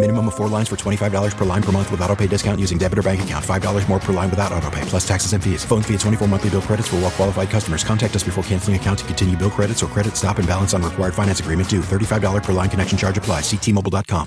[0.00, 2.78] Minimum of four lines for $25 per line per month with auto pay discount using
[2.78, 3.44] debit or bank account.
[3.44, 5.64] $5 more per line without auto pay, plus taxes and fees.
[5.64, 7.82] Phone fee at 24 monthly bill credits for all well qualified customers.
[7.82, 10.84] Contact us before canceling account to continue bill credits or credit stop and balance on
[10.84, 11.80] required finance agreement due.
[11.80, 13.40] $35 per line connection charge apply.
[13.40, 14.24] Ctmobile.com.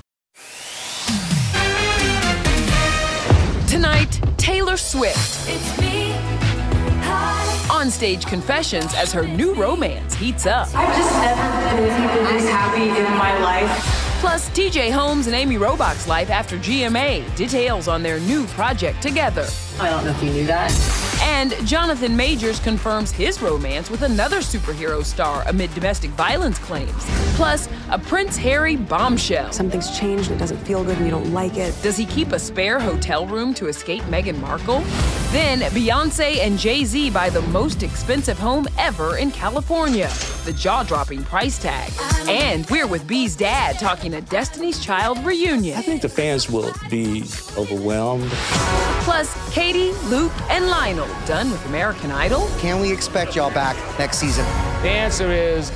[3.66, 5.48] Tonight, Taylor Swift.
[5.48, 6.12] It's me.
[7.70, 10.68] On stage confessions as her new romance heats up.
[10.74, 14.01] I've just never been this happy in my life.
[14.22, 17.34] Plus, TJ Holmes and Amy Robach's life after GMA.
[17.34, 19.48] Details on their new project together.
[19.80, 21.11] I don't know if you knew that.
[21.34, 27.04] And Jonathan Majors confirms his romance with another superhero star amid domestic violence claims.
[27.36, 29.50] Plus, a Prince Harry bombshell.
[29.50, 31.74] Something's changed, it doesn't feel good, and you don't like it.
[31.82, 34.80] Does he keep a spare hotel room to escape Meghan Markle?
[35.32, 40.10] Then, Beyonce and Jay Z buy the most expensive home ever in California.
[40.44, 41.90] The jaw dropping price tag.
[42.28, 45.78] And we're with Bey's dad talking a Destiny's Child reunion.
[45.78, 47.22] I think the fans will be
[47.56, 48.30] overwhelmed.
[49.04, 52.48] Plus, Katy, Luke, and Lionel done with American Idol?
[52.58, 54.44] Can we expect y'all back next season?
[54.82, 55.70] The answer is.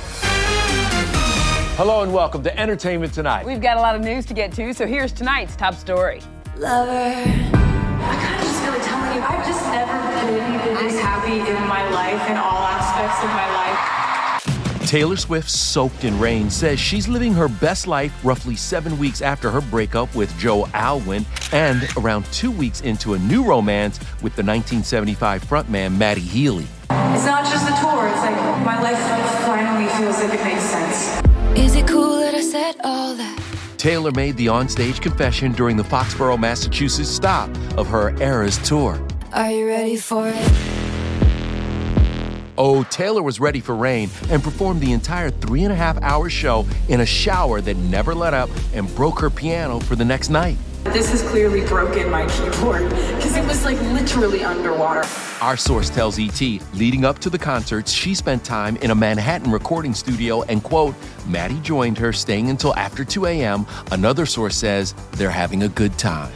[1.77, 3.45] Hello and welcome to Entertainment Tonight.
[3.45, 6.21] We've got a lot of news to get to, so here's tonight's top story.
[6.57, 6.91] Lover.
[6.91, 9.93] I kind of just feel like telling you, I've just never
[10.25, 13.46] been this happy in my life, in all aspects of my life.
[14.87, 19.51] Taylor Swift, soaked in rain, says she's living her best life roughly seven weeks after
[19.51, 24.43] her breakup with Joe Alwyn and around two weeks into a new romance with the
[24.43, 26.63] 1975 frontman Matty Healy.
[26.89, 28.97] It's not just the tour, it's like my life
[29.45, 31.21] finally feels like it makes sense.
[31.59, 33.43] Is it cool that I said all that?
[33.77, 39.05] Taylor made the onstage confession during the Foxborough, Massachusetts stop of her Eras tour.
[39.33, 40.76] Are you ready for it?
[42.57, 46.27] Oh, Taylor was ready for rain and performed the entire three and a half hour
[46.27, 50.29] show in a shower that never let up and broke her piano for the next
[50.29, 50.57] night.
[50.85, 55.07] This has clearly broken my keyboard because it was like literally underwater.
[55.41, 56.41] Our source tells ET,
[56.73, 60.95] leading up to the concerts, she spent time in a Manhattan recording studio and, quote,
[61.27, 63.67] Matty joined her, staying until after 2 a.m.
[63.91, 66.33] Another source says they're having a good time.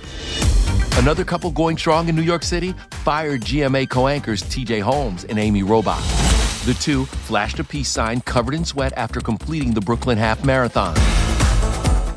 [0.97, 5.40] Another couple going strong in New York City fired GMA co anchors TJ Holmes and
[5.40, 6.66] Amy Robach.
[6.66, 10.96] The two flashed a peace sign covered in sweat after completing the Brooklyn Half Marathon.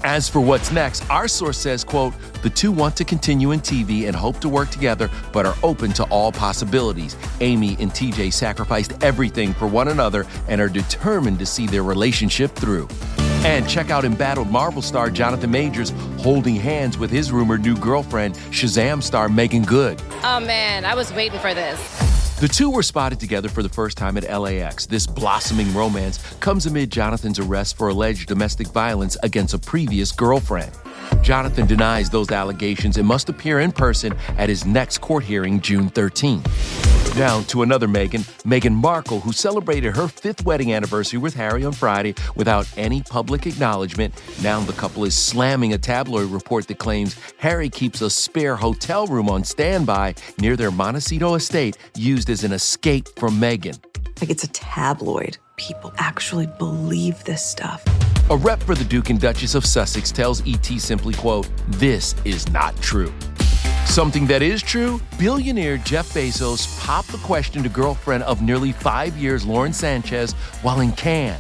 [0.07, 2.13] As for what's next, our source says, quote,
[2.43, 5.95] the two want to continue in TV and hope to work together, but are open
[5.95, 7.17] to all possibilities.
[7.41, 12.51] Amy and TJ sacrificed everything for one another and are determined to see their relationship
[12.55, 12.87] through.
[13.45, 18.35] And check out embattled Marvel star Jonathan Majors holding hands with his rumored new girlfriend,
[18.51, 20.03] Shazam star Meagan Good.
[20.23, 21.79] Oh man, I was waiting for this.
[22.41, 24.87] The two were spotted together for the first time at LAX.
[24.87, 30.73] This blossoming romance comes amid Jonathan's arrest for alleged domestic violence against a previous girlfriend.
[31.23, 35.89] Jonathan denies those allegations and must appear in person at his next court hearing June
[35.89, 36.43] 13.
[37.17, 41.73] Now to another Meghan, Meghan Markle, who celebrated her fifth wedding anniversary with Harry on
[41.73, 44.13] Friday without any public acknowledgement.
[44.43, 49.07] Now the couple is slamming a tabloid report that claims Harry keeps a spare hotel
[49.07, 53.79] room on standby near their Montecito estate used as an escape from Meghan.
[54.21, 55.39] Like it's a tabloid.
[55.57, 57.85] People actually believe this stuff.
[58.31, 62.51] A rep for the Duke and Duchess of Sussex tells ET simply, quote, this is
[62.51, 63.13] not true.
[63.85, 69.15] Something that is true billionaire Jeff Bezos popped the question to girlfriend of nearly five
[69.19, 70.33] years, Lauren Sanchez,
[70.63, 71.39] while in Cannes.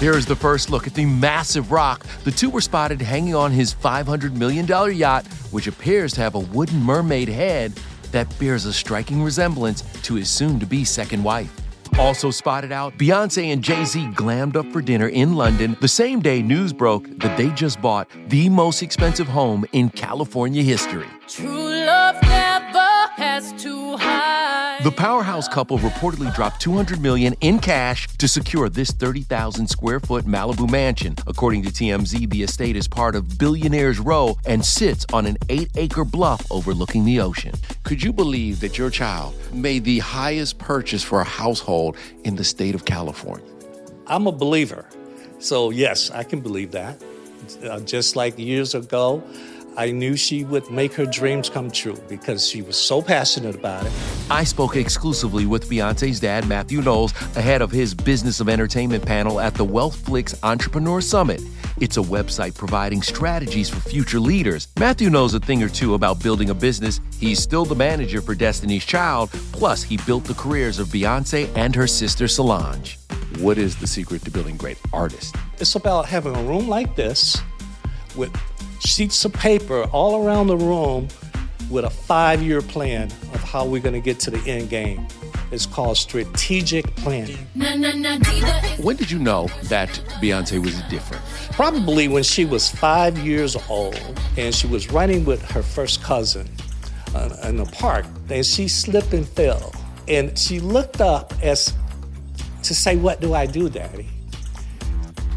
[0.00, 2.04] Here is the first look at the massive rock.
[2.24, 4.66] The two were spotted hanging on his $500 million
[4.96, 7.72] yacht, which appears to have a wooden mermaid head
[8.10, 11.63] that bears a striking resemblance to his soon to be second wife.
[11.98, 16.20] Also spotted out, Beyonce and Jay Z glammed up for dinner in London the same
[16.20, 21.06] day news broke that they just bought the most expensive home in California history.
[21.28, 21.83] True
[24.84, 30.26] The powerhouse couple reportedly dropped 200 million in cash to secure this 30,000 square foot
[30.26, 31.16] Malibu mansion.
[31.26, 36.04] According to TMZ, the estate is part of Billionaires Row and sits on an 8-acre
[36.04, 37.54] bluff overlooking the ocean.
[37.84, 42.44] Could you believe that your child made the highest purchase for a household in the
[42.44, 43.46] state of California?
[44.06, 44.84] I'm a believer.
[45.38, 47.02] So, yes, I can believe that.
[47.62, 49.22] Uh, just like years ago,
[49.76, 53.84] I knew she would make her dreams come true because she was so passionate about
[53.84, 53.92] it.
[54.30, 59.40] I spoke exclusively with Beyonce's dad, Matthew Knowles, ahead of his Business of Entertainment panel
[59.40, 61.42] at the WealthFlix Entrepreneur Summit.
[61.80, 64.68] It's a website providing strategies for future leaders.
[64.78, 67.00] Matthew knows a thing or two about building a business.
[67.18, 71.74] He's still the manager for Destiny's Child, plus, he built the careers of Beyonce and
[71.74, 72.96] her sister Solange.
[73.38, 75.32] What is the secret to building great artists?
[75.58, 77.42] It's about having a room like this
[78.14, 78.32] with
[78.84, 81.08] sheets of paper all around the room
[81.70, 85.06] with a five year plan of how we're going to get to the end game.
[85.50, 87.38] It's called strategic planning.
[88.82, 89.88] When did you know that
[90.20, 91.22] Beyonce was different?
[91.52, 96.48] Probably when she was five years old and she was running with her first cousin
[97.14, 99.72] uh, in the park and she slipped and fell.
[100.08, 101.72] And she looked up as
[102.64, 104.08] to say, What do I do, Daddy?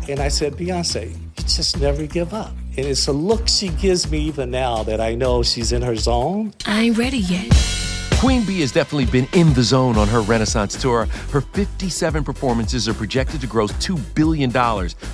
[0.09, 2.53] And I said, Beyonce, you just never give up.
[2.77, 5.95] And it's a look she gives me even now that I know she's in her
[5.95, 6.53] zone.
[6.67, 7.51] I ain't ready yet.
[8.19, 11.07] Queen Bee has definitely been in the zone on her Renaissance tour.
[11.31, 14.51] Her 57 performances are projected to gross $2 billion.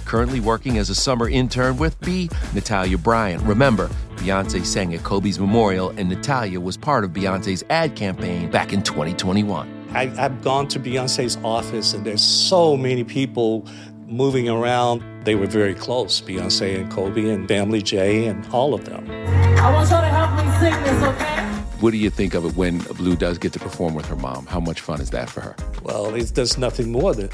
[0.06, 3.44] Currently working as a summer intern with Bey, Natalia Bryant.
[3.44, 8.72] Remember, Beyonce sang at Kobe's memorial, and Natalia was part of Beyonce's ad campaign back
[8.72, 9.88] in 2021.
[9.92, 13.68] I, have gone to Beyonce's office, and there's so many people
[14.14, 15.02] moving around.
[15.26, 19.10] They were very close, Beyonce and Kobe and Family J and all of them.
[19.10, 21.42] I want y'all to help me sing this, okay?
[21.80, 24.46] What do you think of it when Blue does get to perform with her mom?
[24.46, 25.56] How much fun is that for her?
[25.82, 27.30] Well, it's just nothing more than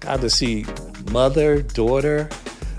[0.00, 0.64] got to see
[1.10, 2.28] mother, daughter.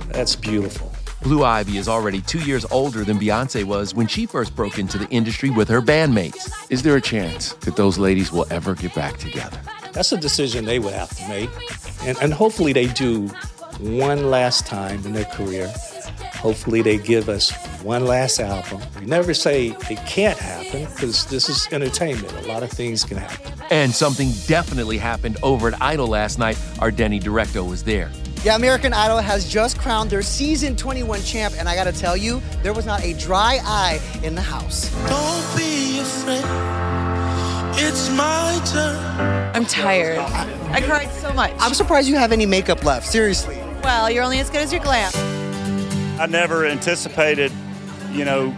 [0.07, 0.91] That's beautiful.
[1.21, 4.97] Blue Ivy is already two years older than Beyonce was when she first broke into
[4.97, 6.51] the industry with her bandmates.
[6.69, 9.59] Is there a chance that those ladies will ever get back together?
[9.93, 11.49] That's a decision they would have to make.
[12.01, 13.27] And, and hopefully they do
[13.79, 15.71] one last time in their career.
[16.35, 17.51] Hopefully they give us
[17.83, 18.81] one last album.
[18.99, 22.33] We never say it can't happen because this is entertainment.
[22.33, 23.53] A lot of things can happen.
[23.71, 26.59] And something definitely happened over at Idol last night.
[26.79, 28.11] Our Denny Directo was there.
[28.43, 32.41] Yeah, American Idol has just crowned their season 21 champ, and I gotta tell you,
[32.61, 34.91] there was not a dry eye in the house.
[35.07, 36.62] Don't be afraid.
[37.93, 39.55] It's my turn.
[39.55, 40.17] I'm tired.
[40.17, 41.53] I cried so much.
[41.59, 43.55] I'm surprised you have any makeup left, seriously.
[43.83, 45.11] Well, you're only as good as your glam.
[46.19, 47.51] I never anticipated,
[48.11, 48.51] you know,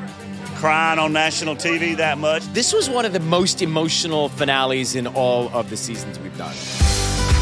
[0.55, 2.43] crying on national TV that much.
[2.53, 6.55] This was one of the most emotional finales in all of the seasons we've done.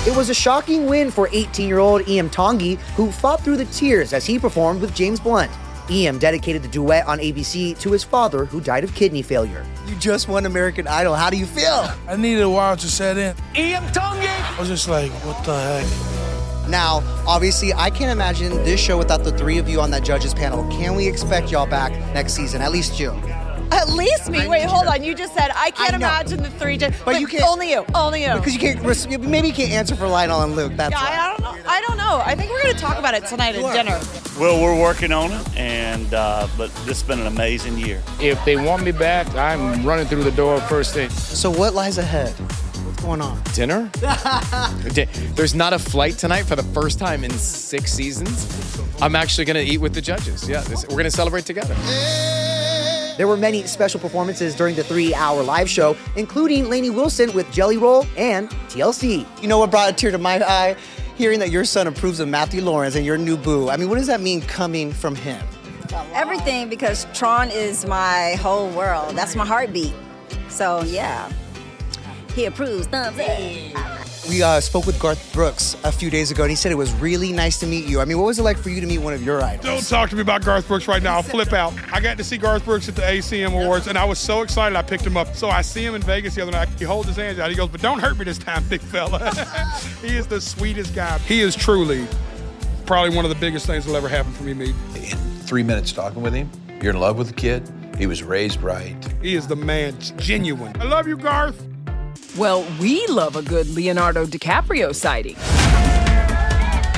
[0.07, 3.65] It was a shocking win for 18 year old Iam Tongi, who fought through the
[3.65, 5.51] tears as he performed with James Blunt.
[5.89, 9.65] Iam dedicated the duet on ABC to his father, who died of kidney failure.
[9.87, 11.15] You just won American Idol.
[11.15, 11.89] How do you feel?
[12.07, 13.35] I needed a while to set in.
[13.55, 14.27] Iam Tongi!
[14.27, 16.69] I was just like, what the heck?
[16.69, 20.33] Now, obviously, I can't imagine this show without the three of you on that judges
[20.33, 20.65] panel.
[20.71, 22.61] Can we expect y'all back next season?
[22.61, 23.11] At least you.
[23.71, 24.47] At least me.
[24.47, 25.03] Wait, hold on.
[25.03, 26.77] You just said I can't I imagine the three.
[26.77, 27.85] But, But you can't- Only you.
[27.93, 28.33] Only you.
[28.35, 30.73] Because you can't, res- maybe you can't answer for Lionel and Luke.
[30.77, 31.17] That's yeah, why.
[31.17, 31.69] I don't know.
[31.69, 32.21] I don't know.
[32.23, 33.99] I think we're going to talk about it tonight at dinner.
[34.39, 38.01] Well, we're working on it, and uh, but this has been an amazing year.
[38.19, 41.11] If they want me back, I'm running through the door first thing.
[41.11, 42.31] So, what lies ahead?
[42.31, 43.39] What's going on?
[43.53, 43.91] Dinner?
[45.35, 48.81] There's not a flight tonight for the first time in six seasons.
[49.03, 50.49] I'm actually going to eat with the judges.
[50.49, 51.75] Yeah, this, we're going to celebrate together.
[53.17, 57.51] There were many special performances during the three hour live show, including Lainey Wilson with
[57.51, 59.27] Jelly Roll and TLC.
[59.43, 60.75] You know what brought a tear to my eye?
[61.15, 63.69] Hearing that your son approves of Matthew Lawrence and your new boo.
[63.69, 65.45] I mean, what does that mean coming from him?
[66.13, 69.15] Everything because Tron is my whole world.
[69.15, 69.93] That's my heartbeat.
[70.49, 71.31] So yeah,
[72.33, 72.87] he approves.
[72.87, 73.92] Thumbs up.
[74.29, 76.93] We uh, spoke with Garth Brooks a few days ago, and he said it was
[76.93, 77.99] really nice to meet you.
[77.99, 79.65] I mean, what was it like for you to meet one of your idols?
[79.65, 81.15] Don't talk to me about Garth Brooks right now.
[81.15, 81.73] I'll flip out.
[81.91, 84.77] I got to see Garth Brooks at the ACM Awards, and I was so excited
[84.77, 85.35] I picked him up.
[85.35, 86.69] So I see him in Vegas the other night.
[86.79, 87.49] He holds his hands out.
[87.49, 89.29] He goes, But don't hurt me this time, big fella.
[90.01, 91.17] he is the sweetest guy.
[91.19, 92.07] He is truly
[92.85, 94.69] probably one of the biggest things that'll ever happen for me, me.
[94.95, 96.49] In three minutes talking with him,
[96.81, 97.69] you're in love with the kid.
[97.97, 98.95] He was raised right.
[99.21, 100.75] He is the man, genuine.
[100.79, 101.61] I love you, Garth.
[102.35, 105.35] Well, we love a good Leonardo DiCaprio sighting.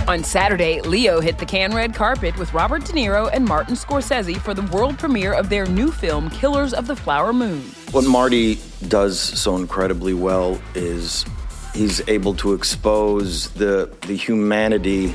[0.08, 4.38] On Saturday, Leo hit the Cannes red carpet with Robert De Niro and Martin Scorsese
[4.38, 7.60] for the world premiere of their new film, Killers of the Flower Moon.
[7.92, 11.26] What Marty does so incredibly well is
[11.74, 15.14] he's able to expose the the humanity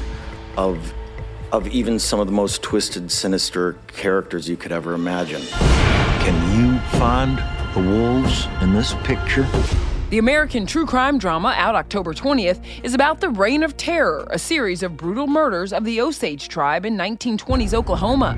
[0.59, 0.93] of
[1.51, 5.41] of even some of the most twisted, sinister characters you could ever imagine.
[6.21, 7.39] Can you find
[7.75, 9.47] the wolves in this picture?
[10.11, 14.41] The American true crime drama, out October 20th, is about the Reign of Terror, a
[14.41, 18.37] series of brutal murders of the Osage tribe in 1920s Oklahoma.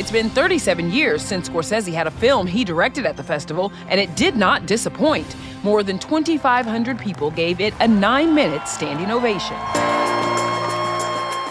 [0.00, 4.00] It's been 37 years since Scorsese had a film he directed at the festival, and
[4.00, 5.36] it did not disappoint.
[5.62, 9.56] More than 2,500 people gave it a nine minute standing ovation.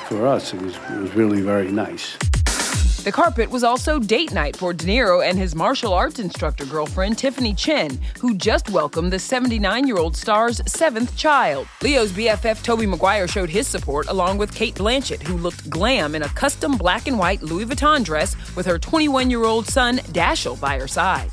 [0.09, 2.17] For us, it was, it was really very nice.
[3.09, 7.17] The carpet was also date night for De Niro and his martial arts instructor girlfriend,
[7.17, 11.67] Tiffany Chen, who just welcomed the 79 year old star's seventh child.
[11.81, 16.21] Leo's BFF Tobey Maguire showed his support along with Cate Blanchett, who looked glam in
[16.21, 20.61] a custom black and white Louis Vuitton dress with her 21 year old son, Dashiell,
[20.61, 21.31] by her side.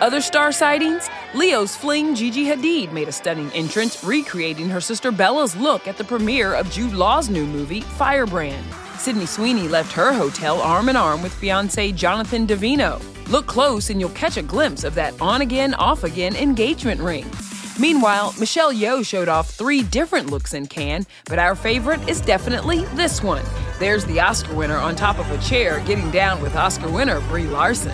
[0.00, 1.10] Other star sightings?
[1.34, 6.04] Leo's fling Gigi Hadid made a stunning entrance, recreating her sister Bella's look at the
[6.04, 8.64] premiere of Jude Law's new movie, Firebrand.
[9.04, 13.02] Sydney Sweeney left her hotel arm in arm with fiance Jonathan Davino.
[13.28, 17.30] Look close and you'll catch a glimpse of that on again, off again engagement ring.
[17.78, 22.86] Meanwhile, Michelle Yeoh showed off three different looks in Cannes, but our favorite is definitely
[22.94, 23.44] this one.
[23.78, 27.44] There's the Oscar winner on top of a chair getting down with Oscar winner Brie
[27.44, 27.92] Larson.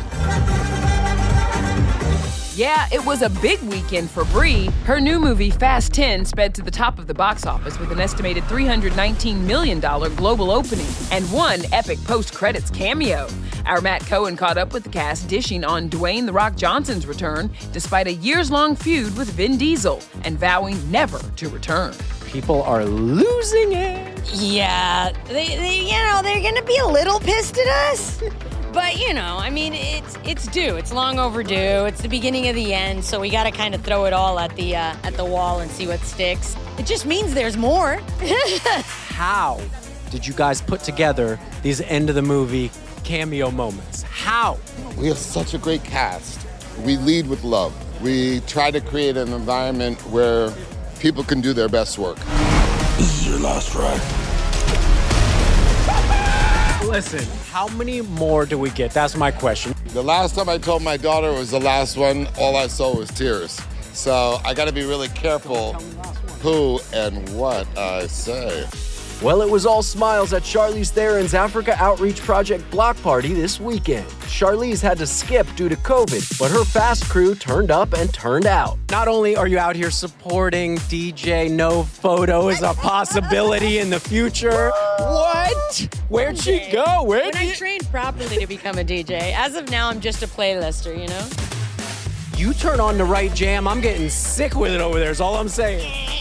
[2.61, 4.67] Yeah, it was a big weekend for Brie.
[4.85, 8.00] Her new movie, Fast 10, sped to the top of the box office with an
[8.00, 13.29] estimated $319 million global opening and one epic post credits cameo.
[13.64, 17.50] Our Matt Cohen caught up with the cast, dishing on Dwayne The Rock Johnson's return
[17.73, 21.95] despite a years long feud with Vin Diesel and vowing never to return.
[22.26, 24.35] People are losing it.
[24.35, 28.23] Yeah, they, they you know, they're gonna be a little pissed at us.
[28.73, 30.77] But you know, I mean, it's it's due.
[30.77, 31.87] It's long overdue.
[31.87, 34.39] It's the beginning of the end, so we got to kind of throw it all
[34.39, 36.57] at the uh, at the wall and see what sticks.
[36.79, 38.00] It just means there's more.
[39.09, 39.61] How
[40.11, 42.71] did you guys put together these end of the movie
[43.03, 44.03] cameo moments?
[44.03, 44.59] How?
[44.97, 46.47] We have such a great cast.
[46.85, 47.75] We lead with love.
[48.00, 50.53] We try to create an environment where
[51.00, 52.19] people can do their best work.
[52.97, 54.30] This is your last ride.
[56.90, 58.90] Listen, how many more do we get?
[58.90, 59.76] That's my question.
[59.92, 62.97] The last time I told my daughter it was the last one, all I saw
[62.97, 63.61] was tears.
[63.92, 65.75] So I got to be really careful
[66.42, 68.66] who and what I say.
[69.23, 74.09] Well, it was all smiles at Charlize Theron's Africa Outreach Project block party this weekend.
[74.23, 78.47] Charlize had to skip due to COVID, but her fast crew turned up and turned
[78.47, 78.78] out.
[78.90, 84.00] Not only are you out here supporting DJ No Photo is a possibility in the
[84.00, 84.70] future.
[84.99, 85.60] What?
[86.09, 87.03] Where'd she go?
[87.05, 90.27] Where'd when I trained properly to become a DJ, as of now, I'm just a
[90.27, 90.97] playlister.
[90.99, 91.29] You know.
[92.37, 95.11] You turn on the right jam, I'm getting sick with it over there.
[95.11, 96.17] Is all I'm saying.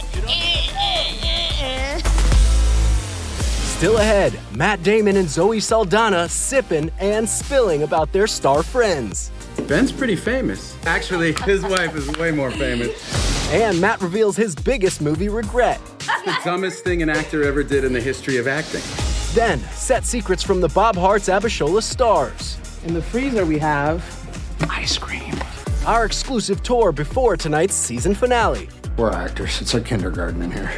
[3.79, 9.31] Still ahead, Matt Damon and Zoe Saldana sipping and spilling about their star friends.
[9.69, 10.75] Ben's pretty famous.
[10.85, 12.91] Actually, his wife is way more famous.
[13.53, 15.79] And Matt reveals his biggest movie regret.
[16.01, 19.08] It's the dumbest thing an actor ever did in the history of acting.
[19.33, 22.57] Then, set secrets from the Bob Hearts Abishola stars.
[22.85, 24.03] In the freezer, we have
[24.69, 25.35] ice cream.
[25.85, 28.69] Our exclusive tour before tonight's season finale.
[28.97, 29.61] We're actors.
[29.61, 30.71] It's like kindergarten in here.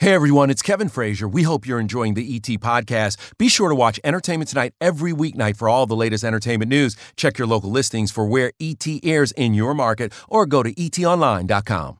[0.00, 1.26] Hey everyone, it's Kevin Frazier.
[1.26, 3.16] We hope you're enjoying the ET podcast.
[3.38, 6.94] Be sure to watch Entertainment Tonight every weeknight for all the latest entertainment news.
[7.16, 11.98] Check your local listings for where ET airs in your market or go to etonline.com.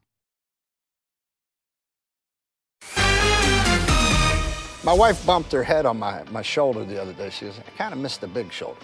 [4.85, 7.31] My wife bumped her head on my, my shoulder the other day.
[7.31, 8.79] She was, I kind of missed the big shoulder.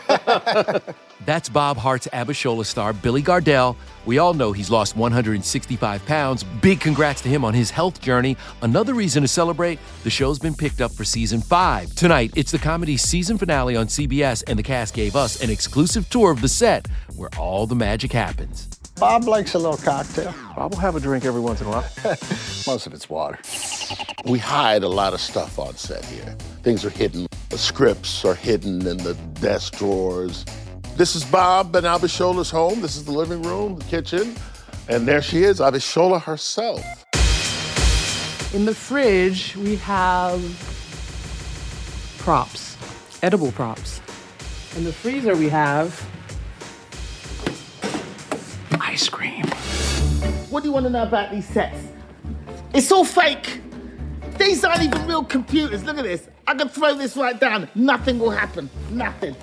[1.26, 3.76] That's Bob Hearts Abishola star, Billy Gardell.
[4.06, 6.42] We all know he's lost 165 pounds.
[6.42, 8.38] Big congrats to him on his health journey.
[8.62, 11.94] Another reason to celebrate, the show's been picked up for season five.
[11.96, 16.08] Tonight, it's the comedy season finale on CBS, and the cast gave us an exclusive
[16.08, 18.70] tour of the set where all the magic happens.
[18.96, 20.34] Bob likes a little cocktail.
[20.54, 21.84] Bob will have a drink every once in a while.
[22.66, 23.38] Most of it's water.
[24.24, 26.36] We hide a lot of stuff on set here.
[26.62, 27.26] Things are hidden.
[27.48, 30.44] The scripts are hidden in the desk drawers.
[30.96, 32.80] This is Bob and Abishola's home.
[32.80, 34.36] This is the living room, the kitchen.
[34.88, 36.84] And there she is, Abishola herself.
[38.54, 40.40] In the fridge, we have
[42.18, 42.76] props,
[43.22, 44.00] edible props.
[44.76, 45.98] In the freezer, we have
[48.92, 49.46] ice cream.
[50.50, 51.78] What do you want to know about these sets?
[52.74, 53.62] It's all fake.
[54.38, 55.82] These aren't even real computers.
[55.82, 56.28] Look at this.
[56.46, 57.70] I can throw this right down.
[57.74, 58.68] Nothing will happen.
[58.90, 59.34] Nothing.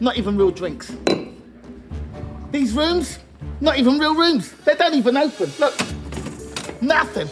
[0.00, 0.94] Not even real drinks.
[2.50, 3.18] These rooms,
[3.62, 4.52] not even real rooms.
[4.66, 5.50] They don't even open.
[5.58, 5.74] Look.
[6.82, 7.28] Nothing.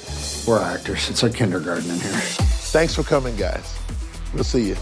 [0.51, 1.11] We're actors.
[1.11, 2.21] It's like kindergarten in here.
[2.73, 3.79] Thanks for coming, guys.
[4.33, 4.77] We'll see you.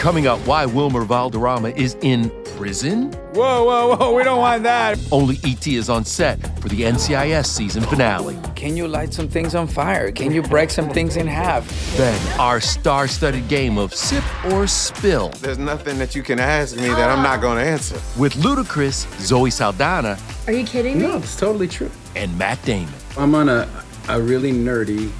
[0.00, 3.12] Coming up, why Wilmer Valderrama is in prison?
[3.34, 4.98] Whoa, whoa, whoa, we don't want that.
[5.12, 8.36] Only ET is on set for the NCIS season finale.
[8.56, 10.10] Can you light some things on fire?
[10.10, 11.64] Can you break some things in half?
[11.96, 15.28] Then, our star studded game of sip or spill.
[15.40, 17.94] There's nothing that you can ask me that I'm not going to answer.
[18.18, 21.06] With Ludacris, Zoe Saldana, Are you kidding me?
[21.06, 21.90] No, it's totally true.
[22.16, 22.92] and Matt Damon.
[23.16, 23.68] I'm on a,
[24.08, 25.12] a really nerdy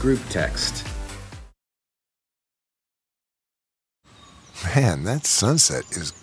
[0.00, 0.84] group text.
[4.74, 6.10] Man, that sunset is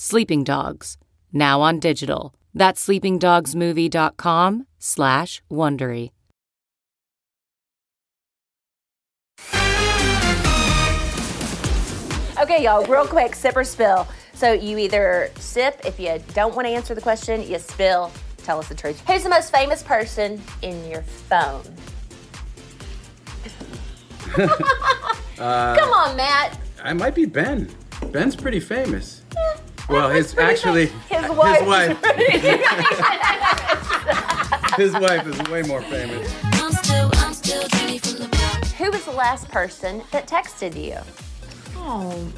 [0.00, 0.96] Sleeping Dogs,
[1.32, 2.32] now on digital.
[2.54, 6.10] That's sleepingdogsmovie.com slash Wondery.
[12.40, 14.06] Okay, y'all, real quick, sip or spill.
[14.34, 18.12] So you either sip if you don't want to answer the question, you spill,
[18.44, 19.02] tell us the truth.
[19.08, 21.64] Who's the most famous person in your phone?
[25.38, 26.58] Uh, Come on, Matt.
[26.82, 27.70] I might be Ben.
[28.10, 29.17] Ben's pretty famous.
[29.88, 31.58] Well, his actually His wife.
[31.58, 31.98] his wife,
[34.76, 36.30] is his wife is way more famous.
[38.74, 40.98] Who was the last person that texted you?
[41.76, 42.30] Oh,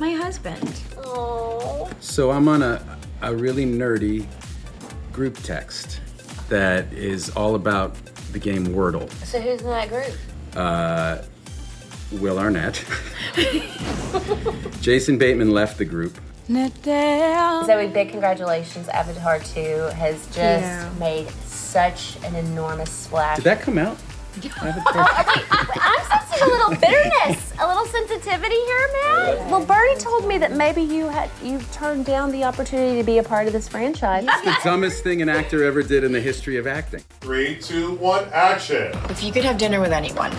[0.00, 0.80] my husband.
[0.98, 1.90] Oh.
[2.00, 2.82] So I'm on a
[3.22, 4.26] a really nerdy
[5.12, 6.00] group text
[6.48, 7.94] that is all about
[8.32, 9.10] the game Wordle.
[9.24, 10.12] So who's in that group?
[10.54, 11.22] Uh,
[12.12, 12.84] Will Arnett.
[14.80, 16.18] Jason Bateman left the group.
[16.48, 18.88] Zoe, big congratulations.
[18.88, 20.88] Avatar 2 has just Yeah.
[20.98, 23.36] made such an enormous splash.
[23.36, 23.96] Did that come out?
[24.36, 29.50] I'm sensing a little bitterness, a little sensitivity here, man.
[29.50, 33.16] Well, Bernie told me that maybe you had you turned down the opportunity to be
[33.18, 34.24] a part of this franchise.
[34.28, 37.02] It's the dumbest thing an actor ever did in the history of acting.
[37.22, 38.92] Three, two, one, action.
[39.08, 40.32] If you could have dinner with anyone,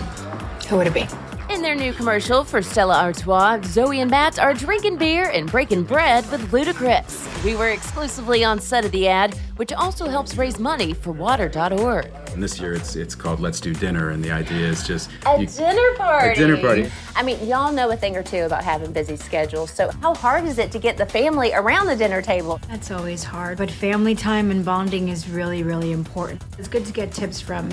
[0.68, 1.06] who would it be?
[1.50, 5.84] In their new commercial for Stella Artois, Zoe and Matt are drinking beer and breaking
[5.84, 7.42] bread with Ludacris.
[7.42, 12.10] We were exclusively on set of the ad, which also helps raise money for water.org.
[12.32, 15.40] And this year it's it's called Let's Do Dinner, and the idea is just A
[15.40, 16.30] you- dinner party.
[16.30, 16.90] A dinner party.
[17.16, 19.70] I mean, y'all know a thing or two about having busy schedules.
[19.70, 22.60] So, how hard is it to get the family around the dinner table?
[22.68, 26.42] That's always hard, but family time and bonding is really, really important.
[26.58, 27.68] It's good to get tips from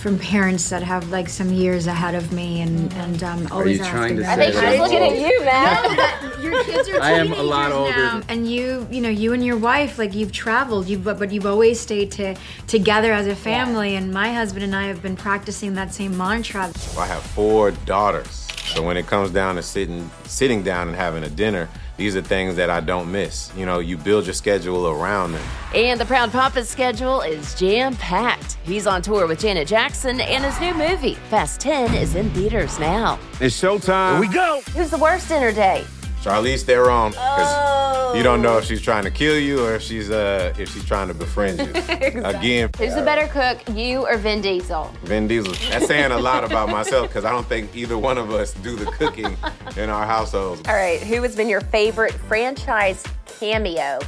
[0.00, 3.84] from parents that have like some years ahead of me and and um, always you
[3.84, 4.30] asking trying to them.
[4.30, 5.96] I think say she's that- looking at you, man.
[5.96, 9.10] No, but your kids are I am a lot older now, and you, you know,
[9.10, 12.34] you and your wife, like you've traveled, you've but, but you've always stayed to,
[12.66, 13.96] together as a family.
[13.96, 16.72] And my husband and I have been practicing that same mantra.
[16.98, 18.46] I have four daughters.
[18.74, 21.68] So when it comes down to sitting sitting down and having a dinner,
[22.00, 23.52] these are things that I don't miss.
[23.54, 25.42] You know, you build your schedule around them.
[25.74, 28.56] And the Proud Papa's schedule is jam packed.
[28.62, 32.78] He's on tour with Janet Jackson, and his new movie, Fast 10, is in theaters
[32.78, 33.18] now.
[33.38, 34.12] It's showtime.
[34.12, 34.62] Here we go.
[34.72, 35.84] Who's the worst dinner date?
[36.22, 37.14] Charlize Theron.
[37.16, 38.12] Oh.
[38.14, 40.84] You don't know if she's trying to kill you or if she's uh if she's
[40.84, 41.70] trying to befriend you.
[42.24, 44.90] Again, Who's the better cook, you or Vin Diesel?
[45.04, 45.54] Vin Diesel.
[45.70, 48.76] That's saying a lot about myself because I don't think either one of us do
[48.76, 49.36] the cooking
[49.76, 50.62] in our households.
[50.68, 54.00] All right, who has been your favorite franchise cameo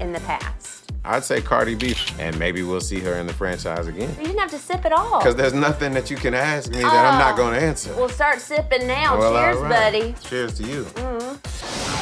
[0.00, 0.90] in the past?
[1.06, 4.08] I'd say Cardi B, and maybe we'll see her in the franchise again.
[4.18, 5.18] You didn't have to sip at all.
[5.18, 7.36] Because there's nothing that you can ask me that I'm not Oh.
[7.36, 7.94] going to answer.
[7.94, 9.18] We'll start sipping now.
[9.18, 9.68] Well, Cheers, right.
[9.92, 10.14] buddy.
[10.24, 10.86] Cheers to you.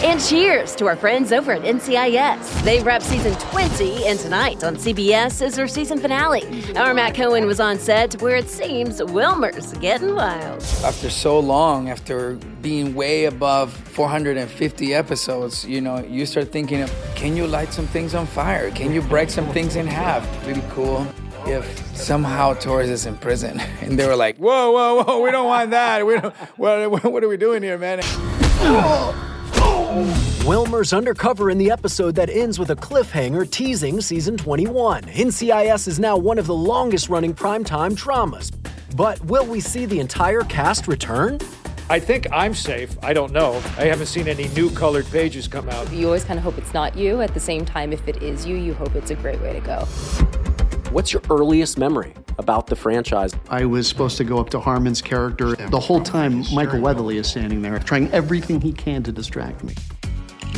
[0.05, 2.65] And cheers to our friends over at NCIS.
[2.65, 6.43] They wrapped season 20, and tonight on CBS is their season finale.
[6.75, 10.61] Our Matt Cohen was on set where it seems Wilmer's getting wild.
[10.85, 16.93] After so long, after being way above 450 episodes, you know, you start thinking of
[17.15, 18.73] can you light some things on fire?
[18.73, 20.27] Can you break some things in half?
[20.49, 21.07] Really cool
[21.47, 23.61] if somehow Torres is in prison.
[23.83, 26.05] And they were like, whoa, whoa, whoa, we don't want that.
[26.05, 28.01] We don't, what, what are we doing here, man?
[30.47, 35.03] Wilmer's undercover in the episode that ends with a cliffhanger teasing season 21.
[35.03, 38.51] NCIS is now one of the longest running primetime dramas.
[38.97, 41.39] But will we see the entire cast return?
[41.91, 42.97] I think I'm safe.
[43.03, 43.53] I don't know.
[43.77, 45.93] I haven't seen any new colored pages come out.
[45.93, 47.21] You always kind of hope it's not you.
[47.21, 49.61] At the same time, if it is you, you hope it's a great way to
[49.61, 49.85] go.
[50.91, 53.33] What's your earliest memory about the franchise?
[53.49, 55.55] I was supposed to go up to Harmon's character.
[55.55, 59.75] The whole time, Michael Weatherly is standing there, trying everything he can to distract me.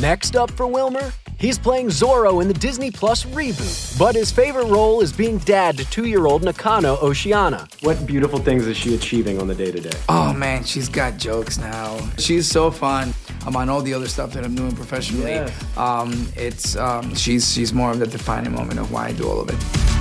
[0.00, 3.98] Next up for Wilmer, he's playing Zorro in the Disney Plus reboot.
[3.98, 7.68] But his favorite role is being dad to two year old Nakano Oceana.
[7.82, 9.96] What beautiful things is she achieving on the day to day?
[10.08, 12.00] Oh man, she's got jokes now.
[12.18, 13.14] She's so fun.
[13.46, 15.32] I'm on all the other stuff that I'm doing professionally.
[15.32, 15.76] Yes.
[15.76, 19.40] Um, it's um, she's she's more of the defining moment of why I do all
[19.40, 19.93] of it.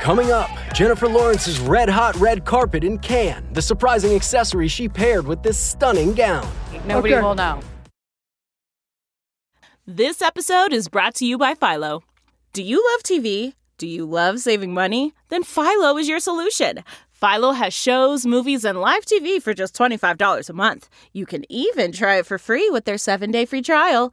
[0.00, 5.26] Coming up, Jennifer Lawrence's red hot red carpet in Cannes, the surprising accessory she paired
[5.26, 6.50] with this stunning gown.
[6.86, 7.60] Nobody will know.
[9.86, 12.02] This episode is brought to you by Philo.
[12.52, 13.54] Do you love TV?
[13.78, 15.14] Do you love saving money?
[15.28, 16.82] Then Philo is your solution.
[17.12, 20.88] Philo has shows, movies, and live TV for just $25 a month.
[21.12, 24.12] You can even try it for free with their seven day free trial.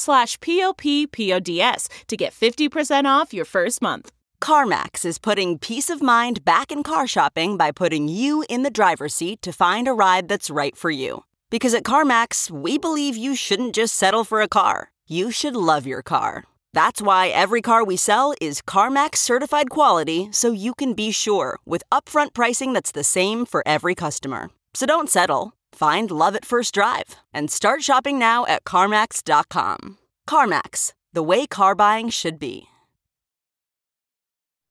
[0.00, 4.10] slash p-o-p-p-o-d-s to get 50% off your first month.
[4.40, 8.70] CarMax is putting peace of mind back in car shopping by putting you in the
[8.70, 11.24] driver's seat to find a ride that's right for you.
[11.50, 15.86] Because at CarMax, we believe you shouldn't just settle for a car, you should love
[15.86, 16.44] your car.
[16.72, 21.58] That's why every car we sell is CarMax certified quality so you can be sure
[21.66, 24.50] with upfront pricing that's the same for every customer.
[24.74, 25.52] So don't settle.
[25.80, 29.96] Find love at first drive and start shopping now at CarMax.com.
[30.28, 32.64] CarMax, the way car buying should be.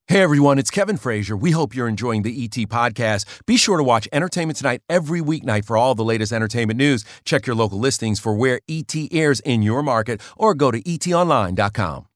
[0.05, 1.35] Hey everyone, it's Kevin Frazier.
[1.35, 3.25] We hope you're enjoying the ET podcast.
[3.47, 7.03] Be sure to watch Entertainment Tonight every weeknight for all the latest entertainment news.
[7.25, 12.08] Check your local listings for where ET airs in your market or go to etonline.com.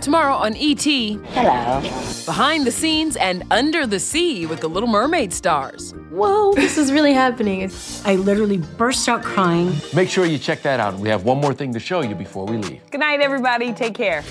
[0.00, 0.82] Tomorrow on ET.
[0.82, 1.80] Hello.
[2.24, 5.92] Behind the scenes and under the sea with the Little Mermaid stars.
[6.10, 7.70] Whoa, this is really happening.
[8.04, 9.72] I literally burst out crying.
[9.94, 10.98] Make sure you check that out.
[10.98, 12.80] We have one more thing to show you before we leave.
[12.90, 13.72] Good night, everybody.
[13.72, 14.22] Take care.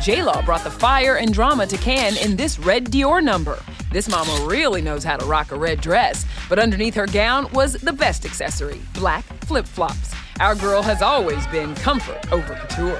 [0.00, 3.58] J Law brought the fire and drama to Cannes in this red Dior number.
[3.90, 7.74] This mama really knows how to rock a red dress, but underneath her gown was
[7.74, 10.14] the best accessory black flip flops.
[10.40, 12.96] Our girl has always been comfort over couture.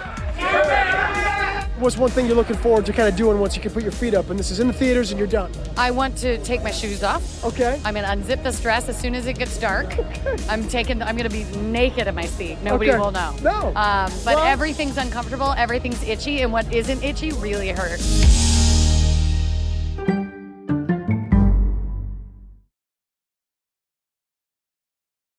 [1.79, 3.91] What's one thing you're looking forward to kind of doing once you can put your
[3.91, 4.31] feet up?
[4.31, 5.51] And this is in the theaters and you're done.
[5.77, 7.43] I want to take my shoes off.
[7.45, 7.81] Okay.
[7.85, 9.93] I'm gonna unzip this dress as soon as it gets dark.
[10.49, 11.03] I'm taking.
[11.03, 12.59] I'm gonna be naked in my seat.
[12.63, 12.99] Nobody Okay.
[13.01, 13.35] will know.
[13.43, 13.69] No.
[13.75, 15.53] Um, but Well- everything's uncomfortable.
[15.57, 18.52] Everything's itchy, and what isn't itchy really hurts.